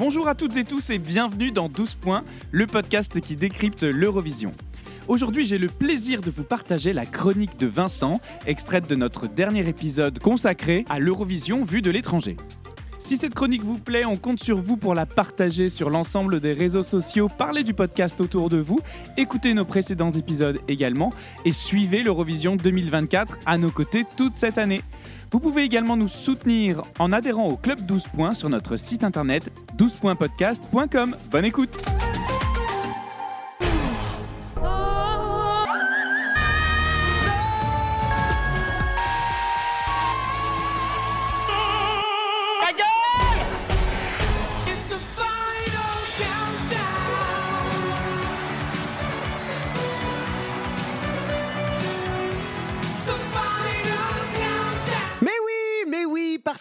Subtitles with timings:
[0.00, 4.54] Bonjour à toutes et tous et bienvenue dans 12 points, le podcast qui décrypte l'Eurovision.
[5.08, 9.68] Aujourd'hui, j'ai le plaisir de vous partager la chronique de Vincent, extraite de notre dernier
[9.68, 12.38] épisode consacré à l'Eurovision vue de l'étranger.
[12.98, 16.54] Si cette chronique vous plaît, on compte sur vous pour la partager sur l'ensemble des
[16.54, 18.80] réseaux sociaux, parler du podcast autour de vous,
[19.18, 21.12] écoutez nos précédents épisodes également
[21.44, 24.80] et suivez l'Eurovision 2024 à nos côtés toute cette année.
[25.32, 29.50] Vous pouvez également nous soutenir en adhérant au Club 12 points sur notre site internet
[29.76, 31.16] 12pointpodcast.com.
[31.30, 31.99] Bonne écoute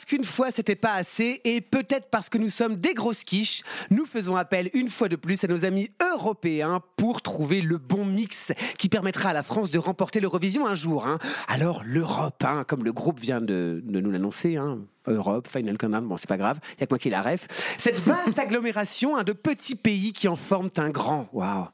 [0.09, 4.07] qu'une fois c'était pas assez, et peut-être parce que nous sommes des grosses quiches, nous
[4.07, 8.51] faisons appel une fois de plus à nos amis européens pour trouver le bon mix
[8.79, 11.05] qui permettra à la France de remporter l'Eurovision un jour.
[11.05, 11.19] hein.
[11.47, 16.17] Alors l'Europe, hein, comme le groupe vient de, nous l'annoncer, hein, Europe, Final Countdown, bon
[16.17, 17.47] c'est pas grave, il y a que moi qui la ref.
[17.77, 21.29] Cette vaste agglomération de petits pays qui en forment un grand.
[21.33, 21.67] Waouh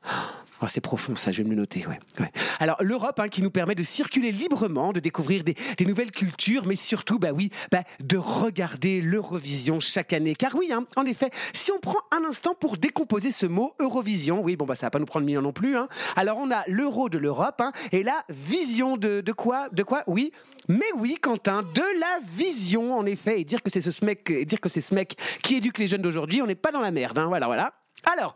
[0.66, 1.86] Oh, c'est profond ça, je vais me le noter.
[1.86, 2.32] Ouais.
[2.60, 6.76] Alors l'Europe hein, qui nous permet de circuler librement, de découvrir des, nouvelles cultures, mais
[6.76, 10.34] surtout, bah oui, bah, de regarder l'Eurovision chaque année.
[10.34, 14.42] Car oui, hein, en effet, si on prend un instant pour décomposer ce mot Eurovision,
[14.42, 15.78] oui, bon bah ça va pas nous prendre mille non plus.
[15.78, 15.88] Hein.
[16.16, 20.04] Alors on a l'euro de l'Europe hein, et la vision de, de quoi De quoi
[20.08, 20.32] Oui.
[20.68, 24.60] Mais oui, Quentin, de la vision, en effet, et dire que c'est ce mec, dire
[24.60, 27.20] que c'est ce mec qui éduque les jeunes d'aujourd'hui, on n'est pas dans la merde,
[27.20, 27.72] hein, voilà, voilà.
[28.12, 28.34] Alors,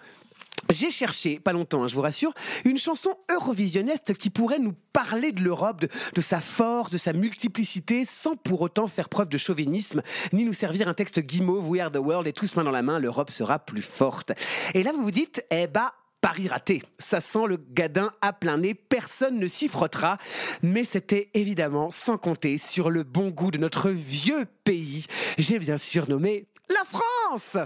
[0.69, 2.33] j'ai cherché, pas longtemps, hein, je vous rassure,
[2.65, 8.05] une chanson eurovisionniste qui pourrait nous parler de l'Europe, de, sa force, de sa multiplicité,
[8.05, 10.01] sans pour autant faire preuve de chauvinisme,
[10.33, 12.81] ni nous servir un texte guimauve, We are the world, et tous main dans la
[12.81, 14.31] main, l'Europe sera plus forte.
[14.73, 16.83] Et là, vous vous dites, eh bah, Paris raté.
[16.97, 20.17] Ça sent le gadin à plein nez, personne ne s'y frottera.
[20.61, 25.05] Mais c'était évidemment sans compter sur le bon goût de notre vieux pays.
[25.37, 27.57] J'ai bien sûr nommé la France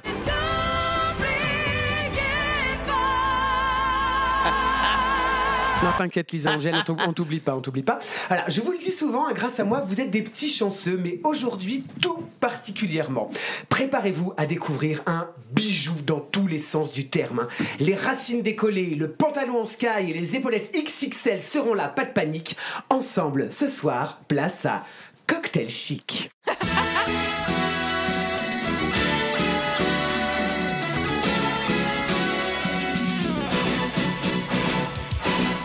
[5.83, 7.99] Non, t'inquiète, Lisa Angèle, on t'ou- on t'oublie pas, on t'oublie pas.
[8.29, 11.19] Voilà, je vous le dis souvent, grâce à moi, vous êtes des petits chanceux, mais
[11.25, 13.29] aujourd'hui, tout particulièrement.
[13.69, 17.41] Préparez-vous à découvrir un bijou dans tous les sens du terme.
[17.41, 17.65] hein.
[17.79, 22.11] Les racines décollées, le pantalon en sky et les épaulettes XXL seront là, pas de
[22.11, 22.55] panique.
[22.89, 24.83] Ensemble, ce soir, place à
[25.27, 26.29] Cocktail Chic.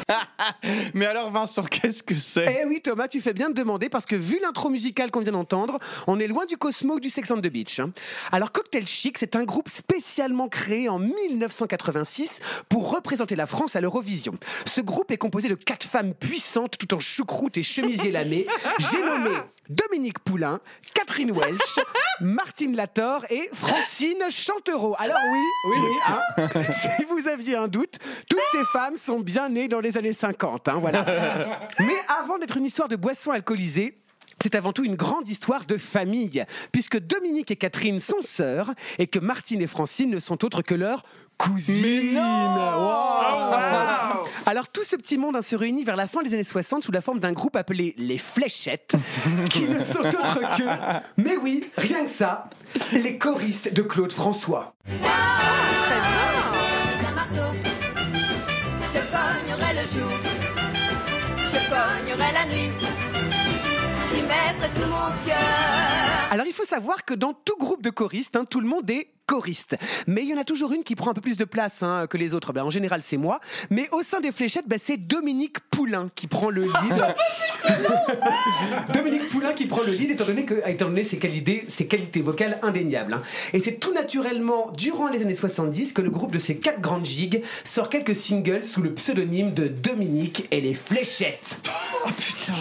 [0.95, 2.61] Mais alors Vincent, qu'est-ce que c'est?
[2.63, 5.33] Eh oui Thomas, tu fais bien de demander parce que vu l'intro musicale qu'on vient
[5.33, 7.81] d'entendre, on est loin du Cosmo du Sex on the Beach.
[7.81, 7.91] hein.
[8.33, 13.81] Alors Cocktail Chic, c'est un groupe spécialement créé en 1986 pour représenter la France à
[13.81, 14.35] l'Eurovision.
[14.65, 18.47] Ce groupe est composé de quatre femmes puissantes tout en choucroute et chemisier lamé.
[18.79, 19.31] J'ai nommé
[19.69, 20.61] Dominique Poulain,
[20.95, 21.79] Catherine Welch,
[22.23, 24.95] Martine Lator et Francine Chantereau.
[24.99, 25.97] Alors oui, oui, oui.
[26.07, 27.99] hein, si vous aviez un doute,
[28.31, 30.69] toutes ces femmes sont bien nées dans les années 50.
[30.69, 31.05] hein, voilà.
[31.81, 33.99] Mais avant d'être une histoire de boissons alcoolisées,
[34.43, 39.07] c'est avant tout une grande histoire de famille, puisque Dominique et Catherine sont sœurs et
[39.07, 41.03] que Martine et Francine ne sont autres que leurs
[41.39, 42.17] cousines.
[42.17, 43.55] Wow.
[44.47, 46.93] Alors tout ce petit monde hein, se réunit vers la fin des années 60 sous
[46.93, 48.95] la forme d'un groupe appelé les Fléchettes,
[49.51, 50.65] qui ne sont autres que,
[51.21, 52.49] mais oui, rien que ça,
[52.93, 54.75] les choristes de Claude François.
[54.87, 56.28] Très bien.
[64.87, 66.29] Mon cœur.
[66.31, 69.09] Alors il faut savoir que dans tout groupe de choristes, hein, tout le monde est
[69.29, 69.77] choriste.
[70.07, 72.07] Mais il y en a toujours une qui prend un peu plus de place hein,
[72.09, 72.53] que les autres.
[72.53, 73.41] Ben, en général, c'est moi.
[73.71, 77.15] Mais au sein des fléchettes, ben, c'est Dominique Poulain qui prend le lead.
[78.95, 82.23] Dominique Poulain qui prend le lead, étant donné, que, étant donné ses, qualités, ses qualités
[82.23, 83.15] vocales indéniables.
[83.15, 83.23] hein.
[83.53, 87.05] Et c'est tout naturellement, durant les années 70, que le groupe de ces quatre grandes
[87.07, 91.61] gigues sort quelques singles sous le pseudonyme de Dominique et les fléchettes.
[92.07, 92.55] Oh putain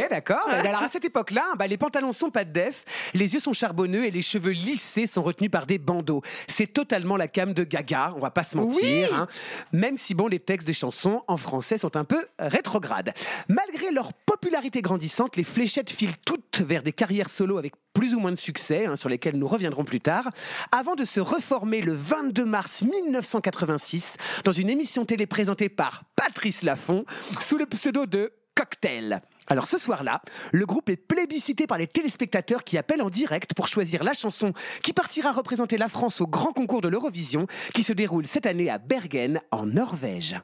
[0.00, 0.46] ok, d'accord.
[0.48, 3.52] Mais alors à cette époque-là, bah, les pantalons sont pas de def, les yeux sont
[3.52, 6.22] charbonneux et les cheveux lissés sont retenus par des bandeaux.
[6.48, 9.14] C'est totalement la cam de Gaga, on va pas se mentir.
[9.14, 9.28] hein.
[9.72, 13.12] Même si bon, les textes des chansons en français sont un peu rétrogrades.
[13.48, 18.18] Malgré leur popularité grandissante, les fléchettes filent toutes vers des carrières solo avec plus ou
[18.18, 20.28] moins de succès, hein, sur lesquels nous reviendrons plus tard,
[20.72, 26.62] avant de se reformer le 22 mars 1986 dans une émission télé présentée par Patrice
[26.62, 27.04] Laffont
[27.40, 29.20] sous le pseudo de Cocktail.
[29.46, 33.68] Alors ce soir-là, le groupe est plébiscité par les téléspectateurs qui appellent en direct pour
[33.68, 37.92] choisir la chanson qui partira représenter la France au grand concours de l'Eurovision qui se
[37.92, 40.36] déroule cette année à Bergen, en Norvège.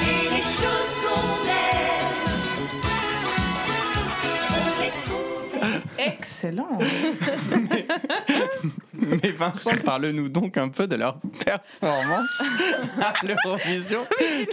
[0.00, 2.18] Et les choses qu'on aime,
[4.50, 5.38] on les trouve
[5.98, 6.78] Excellent.
[8.94, 12.42] Mais Vincent, parle-nous donc un peu de leur performance
[13.00, 14.04] à l'Eurovision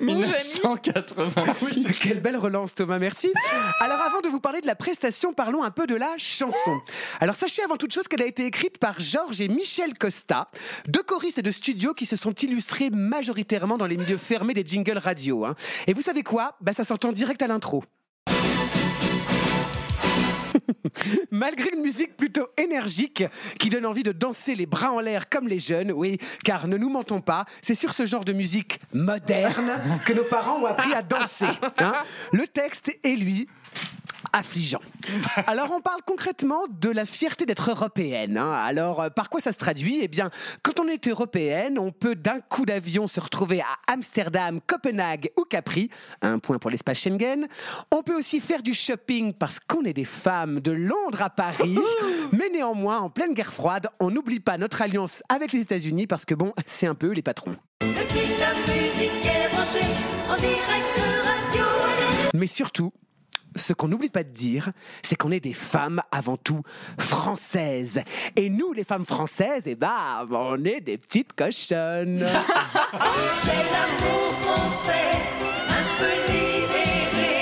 [0.02, 2.00] 1986.
[2.00, 3.34] Quelle belle relance Thomas, merci.
[3.80, 6.80] Alors avant de vous parler de la prestation, parlons un peu de la chanson.
[7.20, 10.50] Alors sachez avant toute chose qu'elle a été écrite par Georges et Michel Costa,
[10.88, 14.98] deux choristes de studio qui se sont illustrés majoritairement dans les milieux fermés des jingles
[14.98, 15.46] radio.
[15.46, 15.56] hein.
[15.88, 16.56] Et vous savez quoi?
[16.62, 17.84] Bah, Ça s'entend direct à l'intro.
[21.32, 23.24] Malgré une musique plutôt énergique
[23.60, 26.78] qui donne envie de danser les bras en l'air comme les jeunes, oui, car ne
[26.78, 30.94] nous mentons pas, c'est sur ce genre de musique moderne que nos parents ont appris
[30.94, 31.48] à danser.
[31.80, 31.94] hein.
[32.32, 33.48] Le texte est lui
[34.36, 34.82] affligeant.
[35.48, 38.38] Alors on parle concrètement de la fierté d'être européenne.
[38.38, 38.52] hein.
[38.52, 40.00] Alors euh, par quoi ça se traduit?
[40.02, 40.30] Eh bien,
[40.62, 45.44] quand on est européenne, on peut d'un coup d'avion se retrouver à Amsterdam, Copenhague ou
[45.44, 45.90] Capri.
[46.22, 47.48] Un point pour l'espace Schengen.
[47.92, 51.80] On peut aussi faire du shopping parce qu'on est des femmes de Londres à Paris.
[52.32, 56.26] Mais néanmoins, en pleine guerre froide, on n'oublie pas notre alliance avec les États-Unis parce
[56.26, 57.56] que bon, c'est un peu eux les patrons.
[57.82, 59.80] Même si la musique est branchée
[60.30, 61.66] en direct radio
[62.34, 62.92] Mais surtout,
[63.56, 64.70] ce qu'on n'oublie pas de dire,
[65.02, 66.62] c'est qu'on est des femmes avant tout
[66.98, 68.02] françaises.
[68.36, 72.26] Et nous, les femmes françaises, eh ben, on est des petites cochonnes.
[73.44, 75.12] C'est l'amour français,
[75.70, 77.40] un peu libéré.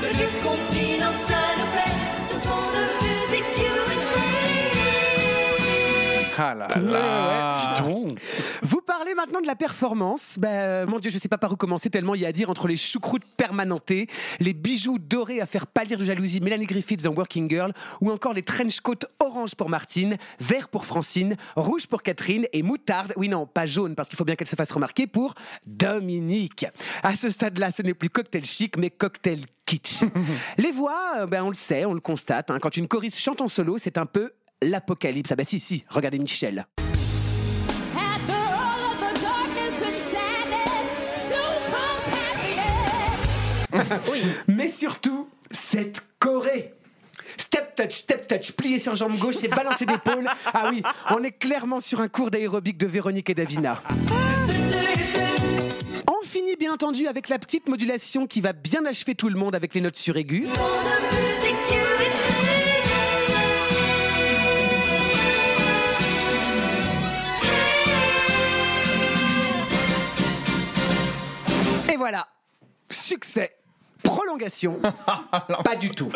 [0.00, 1.94] Le vieux continent, ça nous plaît,
[2.26, 4.22] ce fond de musique USA.
[6.38, 8.18] Ah là là, dis donc.
[9.22, 10.34] Maintenant de la performance.
[10.36, 12.32] Ben, euh, mon Dieu, je sais pas par où commencer tellement il y a à
[12.32, 14.08] dire entre les choucroutes permanentées,
[14.40, 18.32] les bijoux dorés à faire pâlir de jalousie Mélanie Griffiths dans Working Girl, ou encore
[18.32, 23.28] les trench coats orange pour Martine, vert pour Francine, rouge pour Catherine et moutarde, oui
[23.28, 25.34] non, pas jaune parce qu'il faut bien qu'elle se fasse remarquer, pour
[25.66, 26.66] Dominique.
[27.04, 30.02] À ce stade-là, ce n'est plus cocktail chic, mais cocktail kitsch.
[30.58, 32.50] les voix, euh, ben, on le sait, on le constate.
[32.50, 32.58] hein.
[32.60, 34.32] quand une choriste chante en solo, c'est un peu
[34.62, 35.30] l'apocalypse.
[35.30, 36.66] Ah bah si, si, regardez Michel.
[44.48, 46.74] Mais surtout, cette Corée.
[47.36, 50.28] Step touch, step touch, plié sur jambe gauche et balancer d'épaule.
[50.52, 53.82] Ah oui, on est clairement sur un cours d'aérobic de Véronique et Davina.
[56.06, 59.54] On finit bien entendu avec la petite modulation qui va bien achever tout le monde
[59.54, 60.46] avec les notes suraiguës.
[74.32, 74.80] Prolongation
[75.64, 76.10] Pas du tout.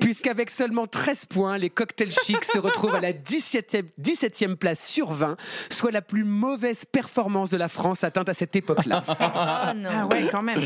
[0.00, 5.12] Puisqu'avec seulement 13 points, les cocktails chics se retrouvent à la 17e, 17e place sur
[5.12, 5.36] 20,
[5.70, 9.02] soit la plus mauvaise performance de la France atteinte à cette époque-là.
[9.18, 10.60] Ah ouais, quand même.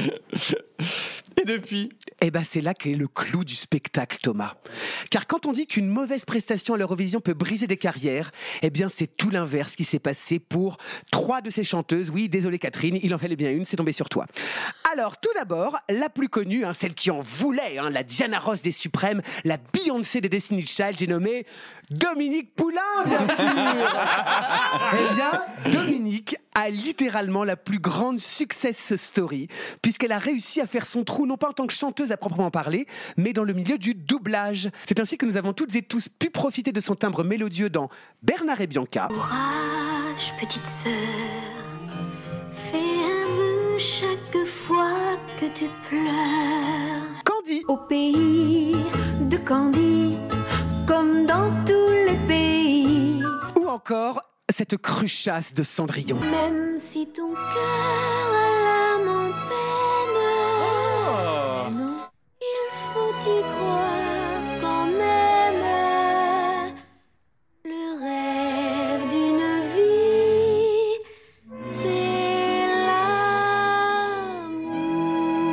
[1.41, 1.91] Et depuis?
[2.23, 4.55] Eh ben c'est là qu'est le clou du spectacle, Thomas.
[5.11, 8.91] Car quand on dit qu'une mauvaise prestation à l'Eurovision peut briser des carrières, eh bien
[8.91, 10.77] c'est tout l'inverse qui s'est passé pour
[11.11, 12.11] trois de ces chanteuses.
[12.11, 14.27] Oui, désolé Catherine, il en fallait bien une, c'est tombé sur toi.
[14.93, 18.61] Alors tout d'abord, la plus connue, hein, celle qui en voulait, hein, la Diana Ross
[18.61, 21.47] des Suprêmes, la Beyoncé des Destiny Child, j'ai nommé
[21.91, 23.47] Dominique Poulain, bien sûr.
[24.93, 29.49] eh bien, Dominique a littéralement la plus grande success story,
[29.81, 32.51] puisqu'elle a réussi à faire son trou, non pas en tant que chanteuse à proprement
[32.51, 32.87] parler,
[33.17, 34.69] mais dans le milieu du doublage.
[34.85, 37.89] C'est ainsi que nous avons toutes et tous pu profiter de son timbre mélodieux dans
[38.23, 40.93] Bernard et Bianca, Courage, petite sœur,
[42.71, 47.25] fais un vœu chaque fois que tu pleures.
[47.25, 48.77] Candy, Au pays
[49.31, 50.19] de Candy,
[50.87, 53.23] comme dans tous les pays,
[53.59, 54.21] ou encore
[54.61, 56.19] cette cruchasse de Cendrillon.
[56.21, 60.21] Même si ton cœur a l'âme en peine,
[60.61, 62.05] oh.
[62.43, 65.65] il faut y croire quand même.
[67.65, 70.99] Le rêve d'une vie,
[71.69, 73.17] c'est l'amour.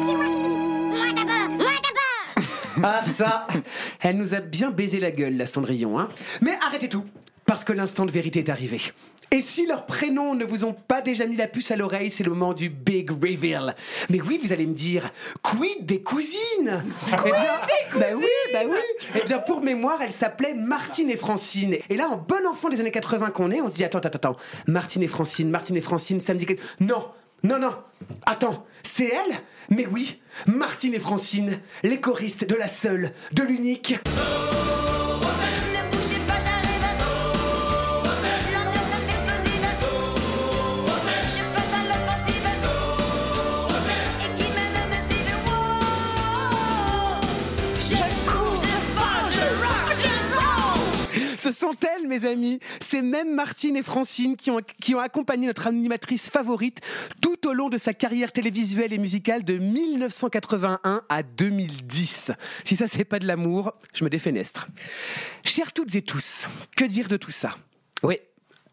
[0.06, 0.42] C'est moi qui
[0.98, 2.84] moi d'abord, moi d'abord.
[2.84, 3.48] ah ça,
[4.02, 6.10] elle nous a bien baisé la gueule, la Cendrillon, hein.
[6.42, 7.06] Mais arrêtez tout
[7.48, 8.80] parce que l'instant de vérité est arrivé.
[9.32, 12.24] Et si leurs prénoms ne vous ont pas déjà mis la puce à l'oreille, c'est
[12.24, 13.75] le moment du big reveal.
[14.10, 15.12] Mais oui, vous allez me dire,
[15.42, 16.84] quid des cousines?
[17.08, 18.80] Quid des cousines Bah oui, bah oui.
[19.16, 21.77] Eh bien, pour mémoire, elle s'appelait Martine et Francine.
[21.89, 24.10] Et là, en bon enfant des années 80 qu'on est, on se dit, attends, attends,
[24.10, 24.38] attends,
[24.68, 26.63] Martine et Francine, Martine et Francine, ça me dit quelque...
[26.80, 27.08] Non,
[27.44, 27.74] non, non,
[28.25, 29.36] attends, c'est elle?
[29.70, 33.96] Mais oui, Martine et Francine, les choristes de la seule, de l'unique.
[51.38, 55.48] Ce sont elles, mes amis, ces mêmes Martine et Francine qui ont, qui ont accompagné
[55.48, 56.82] notre animatrice favorite
[57.22, 62.32] tout au long de sa carrière télévisuelle et musicale de 1981 à 2010.
[62.63, 64.67] Si ça, c'est pas de l'amour, je me défenestre.
[65.46, 67.56] Chères toutes et tous, que dire de tout ça?
[68.03, 68.17] Oui,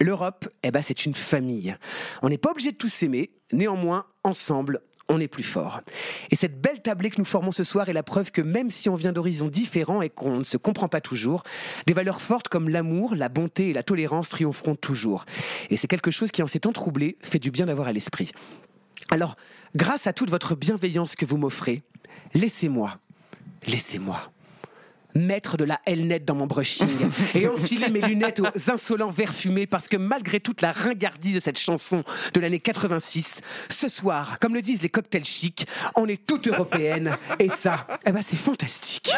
[0.01, 1.77] l'Europe, eh ben, c'est une famille.
[2.23, 5.81] On n'est pas obligé de tous s'aimer, néanmoins, ensemble, on est plus fort.
[6.31, 8.89] Et cette belle tablée que nous formons ce soir est la preuve que même si
[8.89, 11.43] on vient d'horizons différents et qu'on ne se comprend pas toujours,
[11.87, 15.25] des valeurs fortes comme l'amour, la bonté et la tolérance triompheront toujours.
[15.71, 18.33] Et c'est quelque chose qui, en ces temps troublés, fait du bien d'avoir à l'esprit.
[19.11, 19.37] Alors,
[19.75, 21.83] grâce à toute votre bienveillance que vous m'offrez,
[22.35, 22.99] laissez-moi,
[23.67, 24.34] laissez-moi
[25.15, 26.89] mettre de la L-net dans mon brushing
[27.35, 31.41] et enfiler mes lunettes aux insolents verres fumés parce que malgré toute la ringardise de
[31.41, 36.25] cette chanson de l'année 86, ce soir, comme le disent les cocktails chics, on est
[36.27, 39.11] toute européenne et ça, eh ben c'est fantastique.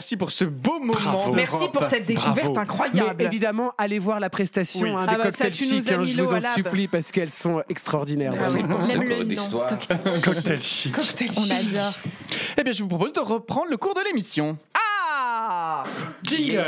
[0.00, 0.94] Merci pour ce beau moment.
[0.94, 1.34] Bravo.
[1.34, 2.58] Merci pour cette découverte Bravo.
[2.60, 3.16] incroyable.
[3.18, 4.92] Mais évidemment, allez voir la prestation Oui.
[4.96, 8.32] hein, Ah des bah cocktails chics, hein, je vous en supplie parce qu'elles sont extraordinaires.
[8.42, 9.42] Ah oui, même le nom.
[9.42, 9.78] histoires.
[10.24, 10.94] Cocktail chic.
[10.96, 11.92] Cocktail On adore.
[12.56, 14.56] Eh bien, je vous propose de reprendre le cours de l'émission.
[14.74, 15.82] Ah
[16.22, 16.64] Jingle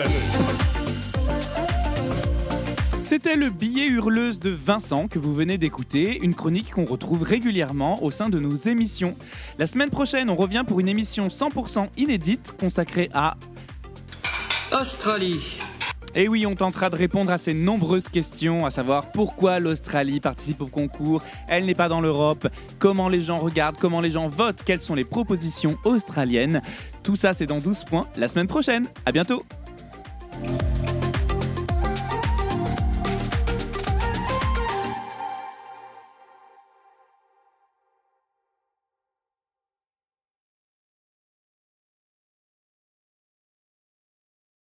[3.13, 8.03] C'était le billet hurleuse de Vincent que vous venez d'écouter, une chronique qu'on retrouve régulièrement
[8.03, 9.15] au sein de nos émissions.
[9.59, 13.37] La semaine prochaine, on revient pour une émission 100% inédite consacrée à
[14.73, 15.59] Australie.
[16.15, 20.63] Et oui, on tentera de répondre à ces nombreuses questions, à savoir pourquoi l'Australie participe
[20.63, 24.63] au concours, elle n'est pas dans l'Europe, comment les gens regardent, comment les gens votent,
[24.65, 26.63] quelles sont les propositions australiennes.
[27.03, 28.87] Tout ça, c'est dans 12 points la semaine prochaine.
[29.05, 29.43] À bientôt!